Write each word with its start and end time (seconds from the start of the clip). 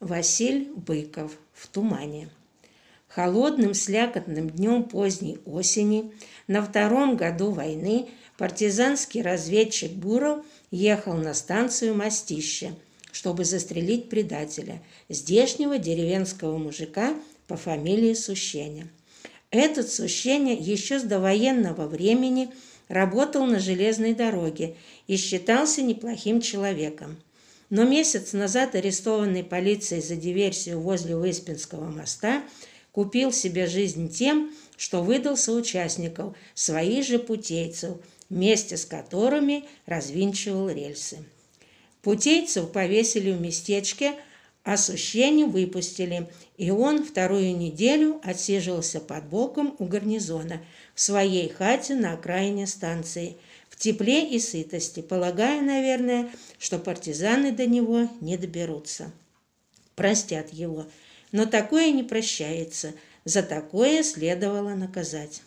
Василь 0.00 0.70
Быков 0.74 1.38
в 1.52 1.68
тумане. 1.68 2.28
Холодным 3.06 3.74
слякотным 3.74 4.50
днем 4.50 4.82
поздней 4.82 5.38
осени 5.46 6.12
на 6.48 6.62
втором 6.62 7.16
году 7.16 7.52
войны 7.52 8.08
партизанский 8.36 9.22
разведчик 9.22 9.92
Буров 9.92 10.44
ехал 10.72 11.14
на 11.14 11.32
станцию 11.32 11.94
Мастище, 11.94 12.74
чтобы 13.12 13.44
застрелить 13.44 14.08
предателя, 14.08 14.82
здешнего 15.08 15.78
деревенского 15.78 16.58
мужика 16.58 17.14
по 17.46 17.56
фамилии 17.56 18.14
Сущеня. 18.14 18.88
Этот 19.50 19.88
Сущеня 19.88 20.56
еще 20.56 20.98
с 20.98 21.04
довоенного 21.04 21.86
времени 21.86 22.50
работал 22.88 23.46
на 23.46 23.60
железной 23.60 24.12
дороге 24.12 24.74
и 25.06 25.16
считался 25.16 25.82
неплохим 25.82 26.40
человеком. 26.40 27.16
Но 27.74 27.82
месяц 27.82 28.32
назад 28.34 28.76
арестованный 28.76 29.42
полицией 29.42 30.00
за 30.00 30.14
диверсию 30.14 30.78
возле 30.78 31.16
Выспинского 31.16 31.90
моста 31.90 32.44
купил 32.92 33.32
себе 33.32 33.66
жизнь 33.66 34.12
тем, 34.12 34.54
что 34.76 35.02
выдал 35.02 35.36
соучастников, 35.36 36.36
своих 36.54 37.04
же 37.04 37.18
путейцев, 37.18 37.96
вместе 38.30 38.76
с 38.76 38.84
которыми 38.84 39.64
развинчивал 39.86 40.68
рельсы. 40.68 41.24
Путейцев 42.00 42.70
повесили 42.70 43.32
в 43.32 43.40
местечке, 43.40 44.12
а 44.62 44.76
Сущени 44.76 45.42
выпустили, 45.42 46.28
и 46.56 46.70
он 46.70 47.02
вторую 47.02 47.56
неделю 47.56 48.20
отсиживался 48.22 49.00
под 49.00 49.24
боком 49.24 49.74
у 49.80 49.86
гарнизона 49.86 50.64
в 50.94 51.00
своей 51.00 51.48
хате 51.48 51.96
на 51.96 52.12
окраине 52.12 52.68
станции– 52.68 53.36
в 53.74 53.76
тепле 53.76 54.24
и 54.28 54.38
сытости, 54.38 55.02
полагая, 55.02 55.60
наверное, 55.60 56.30
что 56.60 56.78
партизаны 56.78 57.50
до 57.50 57.66
него 57.66 58.08
не 58.20 58.36
доберутся. 58.36 59.10
Простят 59.96 60.52
его, 60.52 60.86
но 61.32 61.44
такое 61.44 61.90
не 61.90 62.04
прощается, 62.04 62.92
за 63.24 63.42
такое 63.42 64.04
следовало 64.04 64.74
наказать. 64.76 65.42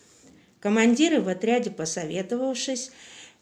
Командиры 0.60 1.22
в 1.22 1.28
отряде, 1.28 1.70
посоветовавшись, 1.70 2.90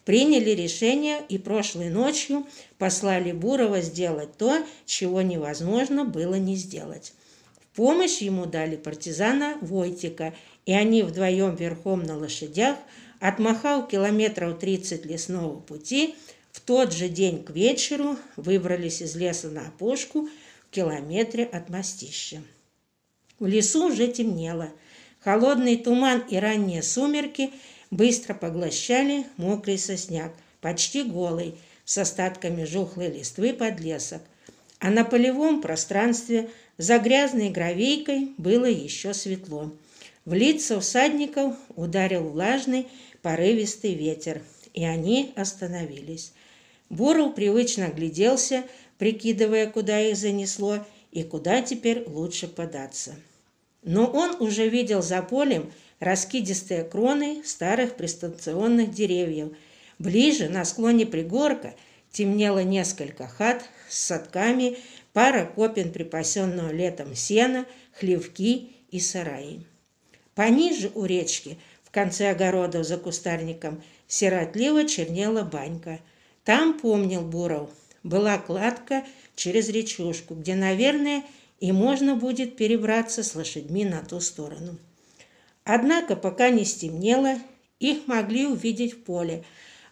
приняли 0.05 0.51
решение 0.51 1.21
и 1.29 1.37
прошлой 1.37 1.91
ночью 1.91 2.47
послали 2.79 3.33
Бурова 3.33 3.81
сделать 3.81 4.37
то, 4.39 4.65
чего 4.85 5.21
невозможно 5.21 6.05
было 6.05 6.37
не 6.37 6.55
сделать. 6.55 7.13
Помощь 7.77 8.23
ему 8.23 8.47
дали 8.47 8.77
партизана 8.77 9.57
Войтика, 9.61 10.35
и 10.65 10.73
они 10.73 11.03
вдвоем 11.03 11.55
верхом 11.55 12.03
на 12.03 12.17
лошадях– 12.17 12.77
отмахал 13.21 13.87
километров 13.87 14.59
30 14.59 15.05
лесного 15.07 15.59
пути, 15.61 16.15
в 16.53 16.61
тот 16.61 16.93
же 16.93 17.09
день 17.09 17.45
к 17.45 17.51
вечеру 17.51 18.17
выбрались 18.37 19.03
из 19.03 19.15
леса 19.17 19.49
на 19.49 19.69
опушку 19.69 20.29
в 20.67 20.71
километре 20.71 21.45
от 21.45 21.69
мостища. 21.69 22.43
В 23.39 23.47
лесу 23.47 23.89
уже 23.89 24.09
темнело. 24.09 24.71
Холодный 25.21 25.77
туман 25.77 26.25
и 26.31 26.37
ранние 26.37 26.83
сумерки 26.83 27.51
быстро 27.91 28.33
поглощали 28.33 29.27
мокрый 29.37 29.79
сосняк, 29.79 30.33
почти 30.61 31.03
голый, 31.03 31.57
с 31.85 31.99
остатками 31.99 32.65
жухлой 32.65 33.13
листвы 33.13 33.53
подлесок. 33.53 34.23
А 34.79 34.91
на 34.91 35.05
полевом 35.05 35.63
пространстве 35.63 36.51
за 36.79 36.99
грязной 36.99 37.51
гравейкой 37.51 38.35
было 38.37 38.67
еще 38.67 39.15
светло. 39.15 39.73
В 40.25 40.35
лица 40.35 40.81
всадников 40.81 41.55
ударил 41.77 42.29
влажный, 42.29 42.89
порывистый 43.23 43.95
ветер, 43.95 44.43
и 44.75 44.85
они 44.85 45.33
остановились. 45.37 46.33
Буров 46.91 47.35
привычно 47.35 47.87
огляделся, 47.87 48.65
прикидывая, 48.99 49.69
куда 49.71 50.01
их 50.01 50.17
занесло 50.17 50.85
и 51.11 51.23
куда 51.23 51.63
теперь 51.63 52.05
лучше 52.07 52.47
податься. 52.47 53.15
Но 53.83 54.07
он 54.07 54.37
уже 54.41 54.69
видел 54.69 55.03
за 55.03 55.23
полем 55.23 55.73
раскидистые 56.01 56.85
кроны 56.85 57.43
старых 57.45 57.97
пристанционных 57.97 58.91
деревьев. 58.93 59.57
Ближе, 59.99 60.49
на 60.49 60.65
склоне 60.65 61.07
пригорка, 61.07 61.75
темнело 62.17 62.63
несколько 62.63 63.27
хат 63.27 63.65
с 63.89 63.99
садками, 63.99 64.79
пара 65.13 65.45
копин 65.47 65.93
припасенного 65.93 66.73
летом 66.73 67.15
сена, 67.15 67.67
хлевки 67.93 68.77
и 68.91 69.01
сараи. 69.01 69.67
Пониже 70.35 70.91
у 70.95 71.05
речки– 71.05 71.59
конце 71.97 72.33
огорода 72.33 72.85
за 72.85 72.99
кустарником 72.99 73.83
сиротливо 74.07 74.87
чернела 74.87 75.45
банька. 75.45 75.99
Там, 76.45 76.79
помнил 76.79 77.23
Буров, 77.23 77.71
была 78.03 78.37
кладка 78.37 79.03
через 79.35 79.71
речушку, 79.71 80.35
где, 80.35 80.55
наверное, 80.55 81.25
и 81.59 81.73
можно 81.73 82.15
будет 82.15 82.55
перебраться 82.55 83.23
с 83.23 83.35
лошадьми 83.35 83.87
на 83.87 84.05
ту 84.05 84.21
сторону. 84.21 84.77
Однако, 85.65 86.17
пока 86.17 86.51
не 86.51 86.67
стемнело, 86.67 87.39
их 87.81 88.07
могли 88.07 88.47
увидеть 88.47 88.93
в 88.93 89.03
поле, 89.03 89.43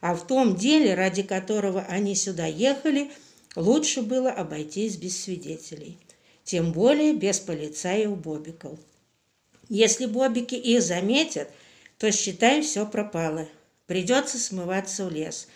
а 0.04 0.14
в 0.14 0.26
том 0.26 0.54
деле, 0.54 0.92
ради 0.92 1.22
которого 1.22 1.80
они 1.88 2.14
сюда 2.14 2.44
ехали, 2.44 3.10
лучше 3.56 4.02
было 4.02 4.30
обойтись 4.30 4.96
без 4.96 5.18
свидетелей, 5.22 5.96
тем 6.44 6.72
более 6.72 7.14
без 7.14 7.40
полицаев 7.40 8.16
Бобиков. 8.18 8.78
Если 9.70 10.04
Бобики 10.04 10.56
их 10.56 10.82
заметят– 10.82 11.48
то, 11.98 12.12
считай, 12.12 12.60
все 12.60 12.84
пропало. 12.84 13.48
Придется 13.86 14.38
смываться 14.38 15.06
в 15.06 15.10
лес, 15.10 15.48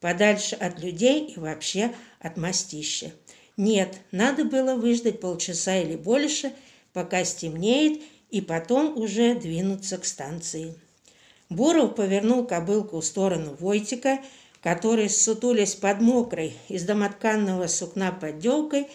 подальше 0.00 0.56
от 0.56 0.80
людей 0.80 1.26
и 1.26 1.38
вообще 1.38 1.94
от 2.18 2.36
мастища. 2.36 3.12
Нет, 3.56 3.98
надо 4.10 4.44
было 4.44 4.74
выждать 4.74 5.20
полчаса 5.20 5.76
или 5.76 5.94
больше, 5.94 6.52
пока 6.92 7.24
стемнеет, 7.24 8.00
и 8.30 8.40
потом 8.40 8.96
уже 8.98 9.36
двинуться 9.36 9.96
к 9.98 10.04
станции. 10.04 10.74
Буров 11.54 11.94
повернул 11.94 12.46
кобылку 12.46 13.00
в 13.00 13.04
сторону 13.04 13.56
Войтика, 13.58 14.18
который, 14.62 15.10
сутулясь 15.10 15.74
под 15.74 16.00
мокрой 16.00 16.56
из 16.68 16.84
домотканного 16.84 17.66
сукна 17.66 18.12
подделкой, 18.12 18.88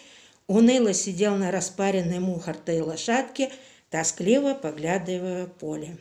уныло 0.46 0.92
сидел 0.92 1.36
на 1.36 1.50
распаренной 1.50 2.18
мухортой 2.18 2.80
лошадке, 2.80 3.50
тоскливо 3.90 4.54
поглядывая 4.54 5.46
поле. 5.46 5.98